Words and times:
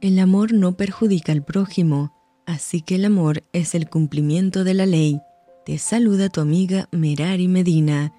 El 0.00 0.20
amor 0.20 0.52
no 0.52 0.76
perjudica 0.76 1.32
al 1.32 1.42
prójimo, 1.42 2.14
así 2.46 2.82
que 2.82 2.94
el 2.94 3.04
amor 3.04 3.42
es 3.52 3.74
el 3.74 3.90
cumplimiento 3.90 4.62
de 4.62 4.72
la 4.72 4.86
ley. 4.86 5.20
Te 5.66 5.76
saluda 5.78 6.28
tu 6.28 6.40
amiga 6.40 6.88
Merari 6.92 7.48
Medina. 7.48 8.12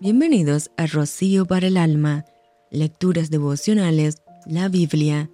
Bienvenidos 0.00 0.70
a 0.76 0.86
Rocío 0.86 1.44
para 1.44 1.66
el 1.66 1.76
Alma, 1.76 2.24
Lecturas 2.70 3.30
Devocionales, 3.30 4.22
la 4.46 4.68
Biblia. 4.68 5.28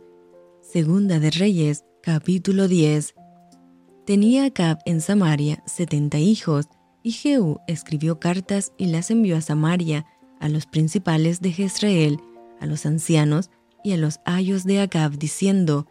Segunda 0.62 1.18
de 1.18 1.32
Reyes, 1.32 1.84
capítulo 2.02 2.66
10. 2.66 3.14
Tenía 4.06 4.46
Acab 4.46 4.78
en 4.86 5.02
Samaria 5.02 5.62
setenta 5.66 6.18
hijos, 6.18 6.64
y 7.02 7.10
Jehú 7.10 7.58
escribió 7.66 8.18
cartas 8.18 8.72
y 8.78 8.86
las 8.86 9.10
envió 9.10 9.36
a 9.36 9.42
Samaria, 9.42 10.06
a 10.40 10.48
los 10.48 10.64
principales 10.64 11.42
de 11.42 11.52
Jezreel, 11.52 12.18
a 12.58 12.64
los 12.64 12.86
ancianos 12.86 13.50
y 13.84 13.92
a 13.92 13.96
los 13.96 14.20
ayos 14.24 14.64
de 14.64 14.80
Acab, 14.80 15.18
diciendo, 15.18 15.86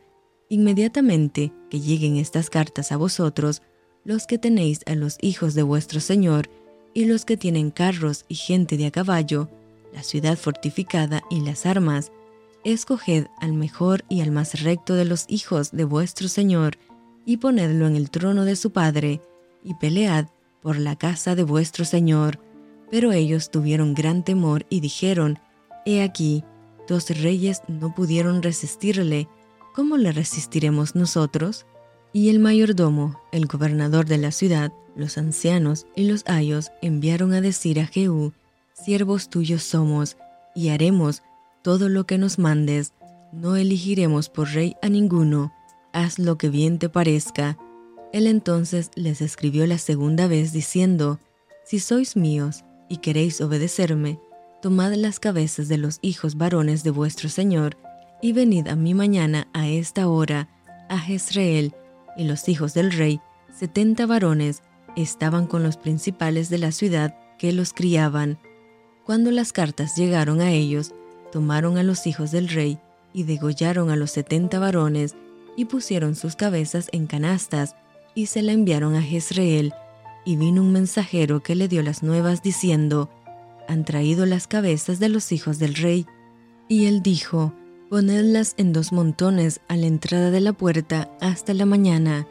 Inmediatamente 0.49 1.53
que 1.69 1.79
lleguen 1.79 2.17
estas 2.17 2.49
cartas 2.49 2.91
a 2.91 2.97
vosotros, 2.97 3.61
los 4.03 4.25
que 4.25 4.37
tenéis 4.37 4.81
a 4.87 4.95
los 4.95 5.17
hijos 5.21 5.53
de 5.53 5.63
vuestro 5.63 5.99
Señor, 5.99 6.49
y 6.93 7.05
los 7.05 7.23
que 7.23 7.37
tienen 7.37 7.69
carros 7.69 8.25
y 8.27 8.35
gente 8.35 8.75
de 8.75 8.87
a 8.87 8.91
caballo, 8.91 9.49
la 9.93 10.03
ciudad 10.03 10.37
fortificada 10.37 11.21
y 11.29 11.41
las 11.41 11.65
armas, 11.65 12.11
escoged 12.63 13.27
al 13.39 13.53
mejor 13.53 14.03
y 14.09 14.21
al 14.21 14.31
más 14.31 14.63
recto 14.63 14.95
de 14.95 15.05
los 15.05 15.25
hijos 15.27 15.71
de 15.71 15.83
vuestro 15.83 16.27
Señor, 16.27 16.77
y 17.25 17.37
ponedlo 17.37 17.87
en 17.87 17.95
el 17.95 18.09
trono 18.09 18.45
de 18.45 18.55
su 18.55 18.71
Padre, 18.71 19.21
y 19.63 19.75
pelead 19.75 20.27
por 20.61 20.77
la 20.77 20.95
casa 20.95 21.35
de 21.35 21.43
vuestro 21.43 21.85
Señor. 21.85 22.39
Pero 22.89 23.11
ellos 23.11 23.51
tuvieron 23.51 23.93
gran 23.93 24.23
temor 24.23 24.65
y 24.69 24.79
dijeron, 24.79 25.37
He 25.85 26.01
aquí, 26.01 26.43
dos 26.89 27.09
reyes 27.09 27.61
no 27.69 27.95
pudieron 27.95 28.43
resistirle, 28.43 29.29
¿cómo 29.73 29.95
le 29.95 30.11
resistiremos 30.11 30.95
nosotros? 30.95 31.65
Y 32.11 32.29
el 32.29 32.39
mayordomo, 32.39 33.21
el 33.31 33.45
gobernador 33.45 34.05
de 34.07 34.17
la 34.17 34.31
ciudad, 34.31 34.73
los 34.95 35.17
ancianos 35.17 35.85
y 35.95 36.05
los 36.05 36.27
ayos 36.27 36.71
enviaron 36.81 37.31
a 37.33 37.39
decir 37.39 37.79
a 37.79 37.85
Jehú, 37.85 38.33
siervos 38.73 39.29
tuyos 39.29 39.63
somos, 39.63 40.17
y 40.55 40.69
haremos 40.69 41.21
todo 41.61 41.87
lo 41.87 42.05
que 42.05 42.17
nos 42.17 42.39
mandes, 42.39 42.93
no 43.31 43.55
elegiremos 43.55 44.27
por 44.27 44.49
rey 44.49 44.75
a 44.81 44.89
ninguno, 44.89 45.53
haz 45.93 46.17
lo 46.17 46.37
que 46.37 46.49
bien 46.49 46.79
te 46.79 46.89
parezca. 46.89 47.57
Él 48.11 48.25
entonces 48.25 48.89
les 48.95 49.21
escribió 49.21 49.67
la 49.67 49.77
segunda 49.77 50.27
vez 50.27 50.51
diciendo, 50.51 51.19
Si 51.63 51.79
sois 51.79 52.15
míos 52.15 52.65
y 52.89 52.97
queréis 52.97 53.39
obedecerme, 53.39 54.19
tomad 54.61 54.93
las 54.93 55.19
cabezas 55.19 55.67
de 55.67 55.77
los 55.77 55.99
hijos 56.01 56.35
varones 56.35 56.83
de 56.83 56.91
vuestro 56.91 57.29
Señor, 57.29 57.77
y 58.21 58.33
venid 58.33 58.67
a 58.67 58.75
mí 58.75 58.93
mañana 58.93 59.47
a 59.53 59.67
esta 59.67 60.07
hora 60.09 60.49
a 60.89 60.97
Jezreel, 60.97 61.73
y 62.17 62.25
los 62.25 62.49
hijos 62.49 62.73
del 62.73 62.91
rey, 62.91 63.21
setenta 63.57 64.05
varones, 64.05 64.61
estaban 64.95 65.47
con 65.47 65.63
los 65.63 65.77
principales 65.77 66.49
de 66.49 66.57
la 66.57 66.71
ciudad 66.71 67.15
que 67.37 67.53
los 67.53 67.73
criaban. 67.73 68.37
Cuando 69.05 69.31
las 69.31 69.53
cartas 69.53 69.95
llegaron 69.95 70.41
a 70.41 70.51
ellos, 70.51 70.93
tomaron 71.31 71.77
a 71.77 71.83
los 71.83 72.05
hijos 72.07 72.31
del 72.31 72.49
rey 72.49 72.79
y 73.13 73.23
degollaron 73.23 73.89
a 73.89 73.95
los 73.95 74.11
setenta 74.11 74.59
varones 74.59 75.15
y 75.55 75.65
pusieron 75.65 76.15
sus 76.15 76.35
cabezas 76.35 76.89
en 76.91 77.07
canastas 77.07 77.75
y 78.15 78.25
se 78.25 78.41
la 78.41 78.51
enviaron 78.51 78.95
a 78.95 79.01
Jezreel. 79.01 79.73
Y 80.25 80.35
vino 80.35 80.61
un 80.61 80.73
mensajero 80.73 81.41
que 81.41 81.55
le 81.55 81.67
dio 81.67 81.81
las 81.81 82.03
nuevas 82.03 82.43
diciendo, 82.43 83.09
han 83.69 83.85
traído 83.85 84.25
las 84.25 84.47
cabezas 84.47 84.99
de 84.99 85.09
los 85.09 85.31
hijos 85.31 85.59
del 85.59 85.75
rey. 85.75 86.07
Y 86.67 86.87
él 86.87 87.03
dijo, 87.03 87.53
ponedlas 87.89 88.55
en 88.57 88.73
dos 88.73 88.91
montones 88.91 89.61
a 89.67 89.77
la 89.77 89.85
entrada 89.85 90.31
de 90.31 90.41
la 90.41 90.53
puerta 90.53 91.11
hasta 91.21 91.53
la 91.53 91.65
mañana. 91.65 92.27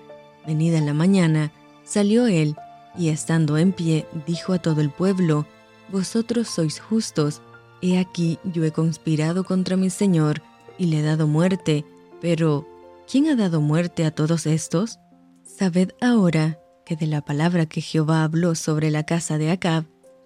Venida 0.47 0.81
la 0.81 0.95
mañana, 0.95 1.53
salió 1.85 2.27
él, 2.27 2.57
y 2.97 3.11
estando 3.11 3.57
en 3.57 3.73
pie, 3.73 4.07
dijo 4.27 4.53
a 4.53 4.59
todo 4.59 4.81
el 4.81 4.91
pueblo, 4.91 5.47
Vosotros 5.91 6.49
sois 6.49 6.81
justos, 6.81 7.41
he 7.81 7.99
aquí 7.99 8.39
yo 8.45 8.65
he 8.65 8.73
conspirado 8.73 9.45
contra 9.45 9.77
mi 9.77 9.91
Señor, 9.91 10.43
y 10.77 10.87
le 10.87 10.99
he 10.99 11.03
dado 11.03 11.29
muerte, 11.29 11.85
pero 12.21 12.67
¿quién 13.11 13.29
ha 13.29 13.37
dado 13.37 13.61
muerte 13.61 14.05
a 14.05 14.11
todos 14.11 14.47
estos? 14.47 14.99
Sabed 15.45 15.93
ahora 16.01 16.59
que 16.85 16.97
de 16.97 17.07
la 17.07 17.21
palabra 17.21 17.67
que 17.67 17.81
Jehová 17.81 18.25
habló 18.25 18.55
sobre 18.55 18.91
la 18.91 19.05
casa 19.05 19.39
de 19.39 19.51
Acab, 19.51 19.85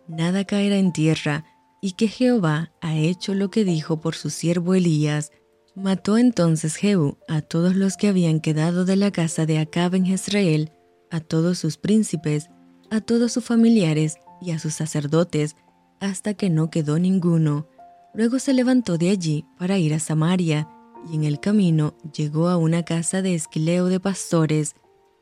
nada 0.09 0.45
caerá 0.45 0.77
en 0.77 0.93
tierra, 0.93 1.45
y 1.81 1.93
que 1.93 2.09
Jehová 2.09 2.73
ha 2.81 2.97
hecho 2.97 3.35
lo 3.35 3.51
que 3.51 3.65
dijo 3.65 4.01
por 4.01 4.15
su 4.15 4.31
siervo 4.31 4.75
Elías. 4.75 5.33
Mató 5.75 6.17
entonces 6.17 6.77
Jehú 6.77 7.19
a 7.29 7.41
todos 7.41 7.75
los 7.75 7.97
que 7.97 8.09
habían 8.09 8.41
quedado 8.41 8.85
de 8.85 8.97
la 8.97 9.11
casa 9.11 9.47
de 9.47 9.59
Acab 9.59 9.95
en 9.95 10.07
Jezreel, 10.07 10.71
a 11.11 11.21
todos 11.21 11.59
sus 11.59 11.79
príncipes, 11.79 12.51
a 12.91 13.01
todos 13.01 13.33
sus 13.33 13.45
familiares 13.45 14.17
y 14.41 14.53
a 14.53 14.59
sus 14.59 14.75
sacerdotes, 14.75 15.57
hasta 15.99 16.35
que 16.35 16.51
no 16.51 16.71
quedó 16.71 16.99
ninguno. 16.99 17.69
Luego 18.15 18.39
se 18.39 18.53
levantó 18.53 18.99
de 18.99 19.11
allí 19.11 19.47
para 19.59 19.79
ir 19.79 19.95
a 19.95 19.99
Samaria, 19.99 20.69
y 21.11 21.17
en 21.17 21.25
el 21.25 21.41
camino 21.41 21.97
llegó 22.15 22.49
a 22.49 22.57
una 22.57 22.85
casa 22.85 23.23
de 23.23 23.35
esquileo 23.35 23.87
de 23.87 23.99
pastores, 23.99 24.75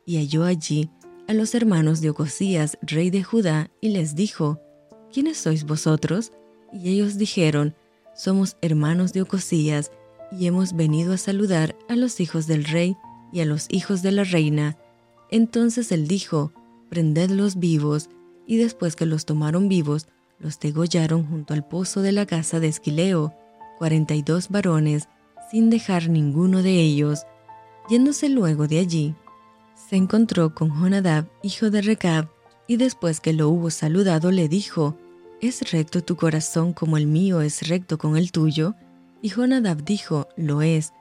y 0.04 0.16
halló 0.16 0.44
allí 0.44 0.90
a 1.28 1.32
los 1.32 1.54
hermanos 1.54 2.00
de 2.00 2.10
Ocosías, 2.10 2.76
rey 2.82 3.10
de 3.10 3.22
Judá, 3.22 3.70
y 3.80 3.90
les 3.90 4.14
dijo, 4.14 4.60
¿Quiénes 5.12 5.38
sois 5.38 5.64
vosotros? 5.64 6.32
Y 6.72 6.90
ellos 6.90 7.18
dijeron, 7.18 7.74
Somos 8.14 8.56
hermanos 8.62 9.12
de 9.12 9.22
Ocosías, 9.22 9.90
y 10.30 10.46
hemos 10.46 10.74
venido 10.74 11.12
a 11.12 11.18
saludar 11.18 11.76
a 11.88 11.96
los 11.96 12.20
hijos 12.20 12.46
del 12.46 12.64
rey 12.64 12.96
y 13.32 13.40
a 13.40 13.44
los 13.44 13.66
hijos 13.70 14.02
de 14.02 14.12
la 14.12 14.22
reina. 14.22 14.76
Entonces 15.30 15.90
él 15.90 16.06
dijo, 16.06 16.52
Prendedlos 16.88 17.58
vivos, 17.58 18.08
y 18.46 18.56
después 18.56 18.94
que 18.94 19.06
los 19.06 19.24
tomaron 19.24 19.68
vivos, 19.68 20.06
los 20.38 20.58
degollaron 20.58 21.26
junto 21.26 21.54
al 21.54 21.66
pozo 21.66 22.02
de 22.02 22.12
la 22.12 22.26
casa 22.26 22.60
de 22.60 22.68
Esquileo, 22.68 23.34
cuarenta 23.78 24.14
y 24.14 24.22
dos 24.22 24.48
varones, 24.48 25.08
sin 25.50 25.70
dejar 25.70 26.08
ninguno 26.08 26.62
de 26.62 26.80
ellos. 26.80 27.26
Yéndose 27.88 28.28
luego 28.28 28.68
de 28.68 28.78
allí, 28.78 29.14
se 29.88 29.96
encontró 29.96 30.54
con 30.54 30.70
Jonadab, 30.70 31.26
hijo 31.42 31.70
de 31.70 31.82
Recab, 31.82 32.28
y 32.70 32.76
después 32.76 33.18
que 33.18 33.32
lo 33.32 33.48
hubo 33.48 33.68
saludado 33.70 34.30
le 34.30 34.48
dijo, 34.48 34.96
¿Es 35.40 35.72
recto 35.72 36.04
tu 36.04 36.14
corazón 36.14 36.72
como 36.72 36.98
el 36.98 37.08
mío 37.08 37.40
es 37.40 37.66
recto 37.66 37.98
con 37.98 38.16
el 38.16 38.30
tuyo? 38.30 38.76
Y 39.20 39.30
Jonadab 39.30 39.82
dijo, 39.82 40.28
Lo 40.36 40.62
es, 40.62 40.92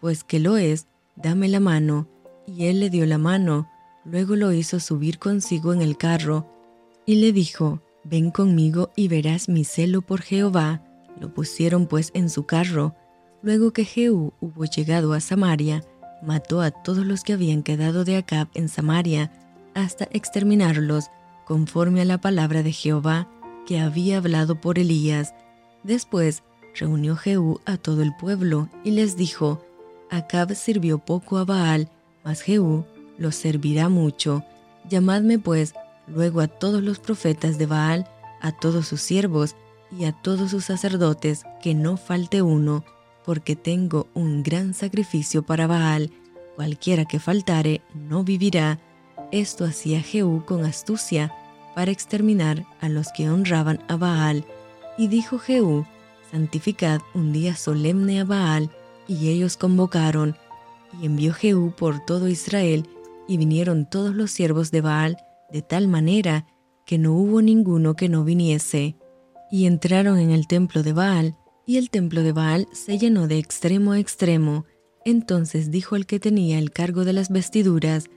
pues 0.00 0.24
que 0.24 0.40
lo 0.40 0.56
es, 0.56 0.88
dame 1.14 1.46
la 1.46 1.60
mano. 1.60 2.08
Y 2.44 2.66
él 2.66 2.80
le 2.80 2.90
dio 2.90 3.06
la 3.06 3.18
mano, 3.18 3.70
luego 4.04 4.34
lo 4.34 4.50
hizo 4.50 4.80
subir 4.80 5.20
consigo 5.20 5.72
en 5.72 5.80
el 5.80 5.96
carro, 5.96 6.44
y 7.06 7.14
le 7.20 7.30
dijo, 7.32 7.80
Ven 8.02 8.32
conmigo 8.32 8.90
y 8.96 9.06
verás 9.06 9.48
mi 9.48 9.62
celo 9.62 10.02
por 10.02 10.22
Jehová. 10.22 10.82
Lo 11.20 11.32
pusieron 11.32 11.86
pues 11.86 12.10
en 12.14 12.30
su 12.30 12.46
carro. 12.46 12.96
Luego 13.42 13.72
que 13.72 13.84
Jehú 13.84 14.32
hubo 14.40 14.64
llegado 14.64 15.12
a 15.12 15.20
Samaria, 15.20 15.84
mató 16.20 16.60
a 16.60 16.72
todos 16.72 17.06
los 17.06 17.22
que 17.22 17.32
habían 17.32 17.62
quedado 17.62 18.04
de 18.04 18.16
Acab 18.16 18.48
en 18.54 18.68
Samaria, 18.68 19.30
hasta 19.74 20.08
exterminarlos, 20.12 21.10
conforme 21.44 22.00
a 22.00 22.04
la 22.04 22.18
palabra 22.18 22.62
de 22.62 22.72
Jehová 22.72 23.28
que 23.66 23.80
había 23.80 24.18
hablado 24.18 24.60
por 24.60 24.78
Elías. 24.78 25.34
Después 25.82 26.42
reunió 26.74 27.16
Jehú 27.16 27.60
a 27.64 27.76
todo 27.76 28.02
el 28.02 28.14
pueblo 28.16 28.68
y 28.84 28.92
les 28.92 29.16
dijo, 29.16 29.64
Acab 30.10 30.54
sirvió 30.54 30.98
poco 30.98 31.38
a 31.38 31.44
Baal, 31.44 31.88
mas 32.24 32.42
Jehú 32.42 32.84
lo 33.18 33.32
servirá 33.32 33.88
mucho. 33.88 34.44
Llamadme 34.88 35.38
pues 35.38 35.74
luego 36.06 36.40
a 36.40 36.48
todos 36.48 36.82
los 36.82 36.98
profetas 36.98 37.58
de 37.58 37.66
Baal, 37.66 38.08
a 38.40 38.52
todos 38.52 38.86
sus 38.88 39.00
siervos 39.00 39.54
y 39.96 40.04
a 40.04 40.12
todos 40.12 40.50
sus 40.50 40.64
sacerdotes, 40.64 41.44
que 41.62 41.74
no 41.74 41.96
falte 41.96 42.42
uno, 42.42 42.84
porque 43.24 43.56
tengo 43.56 44.08
un 44.14 44.42
gran 44.42 44.74
sacrificio 44.74 45.42
para 45.42 45.66
Baal, 45.66 46.10
cualquiera 46.56 47.04
que 47.04 47.20
faltare 47.20 47.82
no 47.94 48.24
vivirá. 48.24 48.78
Esto 49.32 49.64
hacía 49.64 50.02
Jehú 50.02 50.44
con 50.44 50.64
astucia, 50.64 51.32
para 51.74 51.90
exterminar 51.90 52.66
a 52.80 52.90
los 52.90 53.08
que 53.12 53.30
honraban 53.30 53.80
a 53.88 53.96
Baal. 53.96 54.44
Y 54.98 55.08
dijo 55.08 55.38
Jehú, 55.38 55.86
santificad 56.30 57.00
un 57.14 57.32
día 57.32 57.56
solemne 57.56 58.20
a 58.20 58.24
Baal, 58.24 58.70
y 59.08 59.30
ellos 59.30 59.56
convocaron, 59.56 60.36
y 61.00 61.06
envió 61.06 61.32
Jehú 61.32 61.72
por 61.74 62.04
todo 62.04 62.28
Israel, 62.28 62.86
y 63.26 63.38
vinieron 63.38 63.88
todos 63.88 64.14
los 64.14 64.30
siervos 64.30 64.70
de 64.70 64.82
Baal, 64.82 65.16
de 65.50 65.62
tal 65.62 65.88
manera 65.88 66.46
que 66.84 66.98
no 66.98 67.14
hubo 67.14 67.40
ninguno 67.40 67.94
que 67.94 68.10
no 68.10 68.24
viniese. 68.24 68.96
Y 69.50 69.64
entraron 69.66 70.18
en 70.18 70.30
el 70.30 70.46
templo 70.46 70.82
de 70.82 70.92
Baal, 70.92 71.36
y 71.66 71.78
el 71.78 71.88
templo 71.88 72.22
de 72.22 72.32
Baal 72.32 72.68
se 72.72 72.98
llenó 72.98 73.28
de 73.28 73.38
extremo 73.38 73.92
a 73.92 73.98
extremo. 73.98 74.66
Entonces 75.04 75.70
dijo 75.70 75.96
el 75.96 76.04
que 76.06 76.20
tenía 76.20 76.58
el 76.58 76.70
cargo 76.70 77.04
de 77.04 77.12
las 77.12 77.30
vestiduras, 77.30 78.10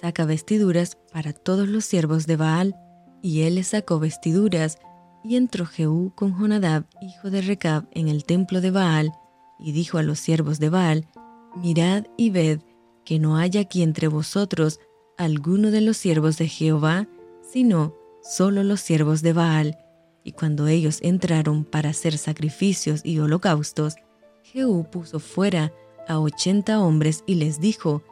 saca 0.00 0.24
vestiduras 0.24 0.98
para 1.12 1.32
todos 1.32 1.68
los 1.68 1.84
siervos 1.84 2.26
de 2.26 2.36
Baal, 2.36 2.76
y 3.22 3.42
él 3.42 3.56
le 3.56 3.64
sacó 3.64 3.98
vestiduras, 3.98 4.78
y 5.24 5.36
entró 5.36 5.66
Jehú 5.66 6.12
con 6.14 6.38
Jonadab, 6.38 6.84
hijo 7.00 7.30
de 7.30 7.42
Recab, 7.42 7.88
en 7.92 8.08
el 8.08 8.24
templo 8.24 8.60
de 8.60 8.70
Baal, 8.70 9.12
y 9.58 9.72
dijo 9.72 9.98
a 9.98 10.02
los 10.02 10.20
siervos 10.20 10.58
de 10.60 10.68
Baal, 10.68 11.08
Mirad 11.56 12.04
y 12.16 12.30
ved 12.30 12.60
que 13.04 13.18
no 13.18 13.36
haya 13.36 13.60
aquí 13.60 13.82
entre 13.82 14.08
vosotros 14.08 14.78
alguno 15.16 15.70
de 15.70 15.80
los 15.80 15.96
siervos 15.96 16.36
de 16.36 16.48
Jehová, 16.48 17.08
sino 17.40 17.94
solo 18.22 18.62
los 18.62 18.80
siervos 18.80 19.22
de 19.22 19.32
Baal. 19.32 19.78
Y 20.22 20.32
cuando 20.32 20.66
ellos 20.66 20.98
entraron 21.02 21.64
para 21.64 21.90
hacer 21.90 22.18
sacrificios 22.18 23.00
y 23.04 23.18
holocaustos, 23.18 23.94
Jehú 24.42 24.90
puso 24.90 25.20
fuera 25.20 25.72
a 26.06 26.18
ochenta 26.18 26.80
hombres 26.80 27.24
y 27.26 27.36
les 27.36 27.60
dijo, 27.60 28.02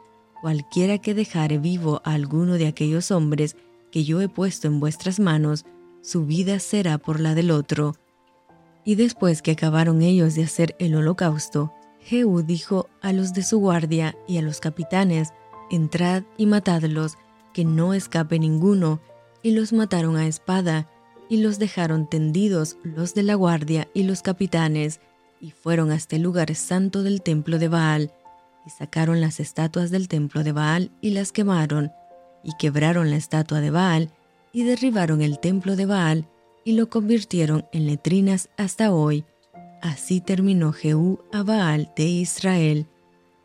Cualquiera 0.45 0.99
que 0.99 1.15
dejare 1.15 1.57
vivo 1.57 2.03
a 2.05 2.13
alguno 2.13 2.59
de 2.59 2.67
aquellos 2.67 3.09
hombres 3.09 3.55
que 3.91 4.03
yo 4.03 4.21
he 4.21 4.29
puesto 4.29 4.67
en 4.67 4.79
vuestras 4.79 5.19
manos, 5.19 5.65
su 6.03 6.27
vida 6.27 6.59
será 6.59 6.99
por 6.99 7.19
la 7.19 7.33
del 7.33 7.49
otro. 7.49 7.95
Y 8.83 8.93
después 8.93 9.41
que 9.41 9.53
acabaron 9.53 10.03
ellos 10.03 10.35
de 10.35 10.43
hacer 10.43 10.75
el 10.77 10.93
holocausto, 10.93 11.73
Jehú 11.99 12.43
dijo 12.43 12.89
a 13.01 13.11
los 13.11 13.33
de 13.33 13.41
su 13.41 13.57
guardia 13.57 14.15
y 14.27 14.37
a 14.37 14.43
los 14.43 14.59
capitanes, 14.59 15.33
Entrad 15.71 16.21
y 16.37 16.45
matadlos, 16.45 17.17
que 17.51 17.65
no 17.65 17.95
escape 17.95 18.37
ninguno, 18.37 19.01
y 19.41 19.49
los 19.49 19.73
mataron 19.73 20.15
a 20.15 20.27
espada, 20.27 20.87
y 21.27 21.37
los 21.37 21.57
dejaron 21.57 22.07
tendidos 22.07 22.77
los 22.83 23.15
de 23.15 23.23
la 23.23 23.33
guardia 23.33 23.87
y 23.95 24.03
los 24.03 24.21
capitanes, 24.21 25.01
y 25.41 25.49
fueron 25.49 25.91
hasta 25.91 26.17
el 26.17 26.21
lugar 26.21 26.53
santo 26.53 27.01
del 27.01 27.23
templo 27.23 27.57
de 27.57 27.67
Baal, 27.67 28.13
y 28.65 28.69
sacaron 28.69 29.21
las 29.21 29.39
estatuas 29.39 29.91
del 29.91 30.07
templo 30.07 30.43
de 30.43 30.51
Baal 30.51 30.91
y 31.01 31.11
las 31.11 31.31
quemaron, 31.31 31.91
y 32.43 32.51
quebraron 32.57 33.09
la 33.09 33.17
estatua 33.17 33.61
de 33.61 33.71
Baal, 33.71 34.11
y 34.51 34.63
derribaron 34.63 35.21
el 35.21 35.39
templo 35.39 35.75
de 35.75 35.85
Baal, 35.85 36.27
y 36.63 36.73
lo 36.73 36.89
convirtieron 36.89 37.65
en 37.71 37.85
letrinas 37.85 38.49
hasta 38.57 38.91
hoy. 38.91 39.23
Así 39.81 40.19
terminó 40.19 40.73
Jehú 40.73 41.19
a 41.31 41.43
Baal 41.43 41.91
de 41.95 42.05
Israel. 42.05 42.87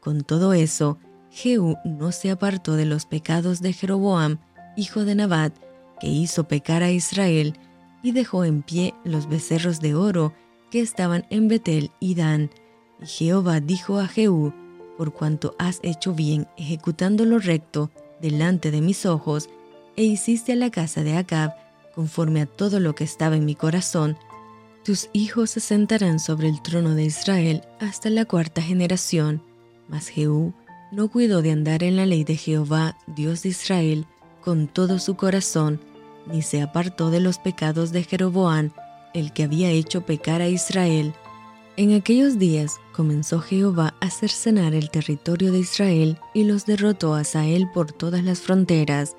Con 0.00 0.22
todo 0.22 0.54
eso, 0.54 0.98
Jehú 1.30 1.76
no 1.84 2.12
se 2.12 2.30
apartó 2.30 2.76
de 2.76 2.86
los 2.86 3.04
pecados 3.06 3.60
de 3.60 3.72
Jeroboam, 3.72 4.38
hijo 4.76 5.04
de 5.04 5.14
Nabat, 5.14 5.52
que 6.00 6.08
hizo 6.08 6.44
pecar 6.44 6.82
a 6.82 6.90
Israel, 6.90 7.54
y 8.02 8.12
dejó 8.12 8.44
en 8.44 8.62
pie 8.62 8.94
los 9.04 9.28
becerros 9.28 9.80
de 9.80 9.94
oro 9.94 10.32
que 10.70 10.80
estaban 10.80 11.26
en 11.28 11.48
Betel 11.48 11.90
y 12.00 12.14
Dan. 12.14 12.50
Y 13.02 13.06
Jehová 13.06 13.60
dijo 13.60 13.98
a 13.98 14.06
Jehú, 14.06 14.54
por 15.00 15.14
cuanto 15.14 15.54
has 15.58 15.80
hecho 15.82 16.12
bien 16.12 16.46
ejecutando 16.58 17.24
lo 17.24 17.38
recto 17.38 17.90
delante 18.20 18.70
de 18.70 18.82
mis 18.82 19.06
ojos, 19.06 19.48
e 19.96 20.04
hiciste 20.04 20.52
a 20.52 20.56
la 20.56 20.70
casa 20.70 21.02
de 21.02 21.16
Acab 21.16 21.54
conforme 21.94 22.42
a 22.42 22.46
todo 22.46 22.80
lo 22.80 22.94
que 22.94 23.04
estaba 23.04 23.34
en 23.36 23.46
mi 23.46 23.54
corazón, 23.54 24.18
tus 24.84 25.08
hijos 25.14 25.52
se 25.52 25.60
sentarán 25.60 26.20
sobre 26.20 26.50
el 26.50 26.60
trono 26.60 26.94
de 26.94 27.04
Israel 27.04 27.62
hasta 27.78 28.10
la 28.10 28.26
cuarta 28.26 28.60
generación. 28.60 29.42
Mas 29.88 30.08
Jehú 30.08 30.52
no 30.92 31.10
cuidó 31.10 31.40
de 31.40 31.52
andar 31.52 31.82
en 31.82 31.96
la 31.96 32.04
ley 32.04 32.22
de 32.22 32.36
Jehová, 32.36 32.98
Dios 33.06 33.42
de 33.42 33.48
Israel, 33.48 34.04
con 34.42 34.68
todo 34.68 34.98
su 34.98 35.16
corazón, 35.16 35.80
ni 36.26 36.42
se 36.42 36.60
apartó 36.60 37.08
de 37.08 37.20
los 37.20 37.38
pecados 37.38 37.90
de 37.90 38.04
Jeroboán, 38.04 38.74
el 39.14 39.32
que 39.32 39.44
había 39.44 39.70
hecho 39.70 40.02
pecar 40.02 40.42
a 40.42 40.48
Israel. 40.48 41.14
En 41.80 41.94
aquellos 41.94 42.38
días 42.38 42.78
comenzó 42.92 43.40
Jehová 43.40 43.94
a 44.02 44.10
cercenar 44.10 44.74
el 44.74 44.90
territorio 44.90 45.50
de 45.50 45.60
Israel 45.60 46.18
y 46.34 46.44
los 46.44 46.66
derrotó 46.66 47.14
a 47.14 47.24
Sael 47.24 47.70
por 47.72 47.90
todas 47.90 48.22
las 48.22 48.40
fronteras, 48.40 49.16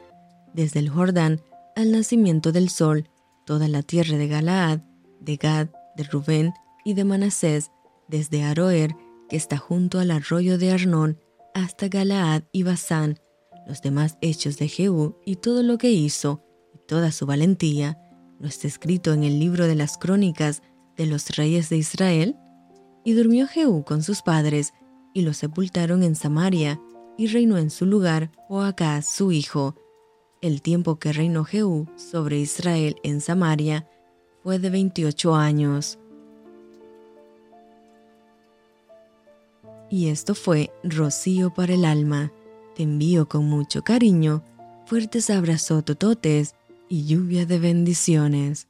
desde 0.53 0.79
el 0.79 0.87
Jordán 0.87 1.41
al 1.75 1.91
nacimiento 1.91 2.51
del 2.51 2.69
sol, 2.69 3.09
toda 3.47 3.67
la 3.67 3.81
tierra 3.81 4.15
de 4.15 4.27
Galaad, 4.27 4.81
de 5.19 5.37
Gad, 5.37 5.69
de 5.97 6.03
Rubén 6.03 6.53
y 6.85 6.93
de 6.93 7.03
Manasés, 7.03 7.71
desde 8.07 8.43
Aroer, 8.43 8.95
que 9.27 9.37
está 9.37 9.57
junto 9.57 9.97
al 9.97 10.11
arroyo 10.11 10.59
de 10.59 10.71
Arnón, 10.71 11.17
hasta 11.55 11.87
Galaad 11.87 12.43
y 12.51 12.61
Basán, 12.61 13.17
los 13.65 13.81
demás 13.81 14.19
hechos 14.21 14.59
de 14.59 14.67
Jehú 14.67 15.15
y 15.25 15.37
todo 15.37 15.63
lo 15.63 15.79
que 15.79 15.89
hizo, 15.89 16.43
y 16.75 16.77
toda 16.87 17.11
su 17.11 17.25
valentía, 17.25 17.97
¿no 18.39 18.47
está 18.47 18.67
escrito 18.67 19.13
en 19.13 19.23
el 19.23 19.39
libro 19.39 19.65
de 19.65 19.73
las 19.73 19.97
crónicas 19.97 20.61
de 20.95 21.07
los 21.07 21.35
reyes 21.35 21.67
de 21.69 21.77
Israel? 21.77 22.37
Y 23.03 23.13
durmió 23.13 23.47
Jehú 23.47 23.83
con 23.83 24.03
sus 24.03 24.21
padres, 24.21 24.73
y 25.13 25.21
lo 25.21 25.33
sepultaron 25.33 26.03
en 26.03 26.15
Samaria, 26.15 26.79
y 27.17 27.27
reinó 27.27 27.57
en 27.57 27.69
su 27.69 27.85
lugar 27.85 28.31
Joacás 28.47 29.05
su 29.05 29.31
hijo. 29.31 29.75
El 30.41 30.61
tiempo 30.61 30.97
que 30.97 31.13
reinó 31.13 31.43
Jehú 31.43 31.87
sobre 31.95 32.39
Israel 32.39 32.95
en 33.03 33.21
Samaria 33.21 33.87
fue 34.43 34.59
de 34.59 34.69
28 34.69 35.35
años. 35.35 35.99
Y 39.89 40.07
esto 40.07 40.35
fue 40.35 40.71
Rocío 40.83 41.53
para 41.53 41.73
el 41.73 41.85
alma. 41.85 42.31
Te 42.75 42.83
envío 42.83 43.27
con 43.27 43.45
mucho 43.45 43.83
cariño, 43.83 44.43
fuertes 44.85 45.29
abrazos 45.29 45.83
tototes 45.83 46.55
y 46.87 47.05
lluvia 47.05 47.45
de 47.45 47.59
bendiciones. 47.59 48.67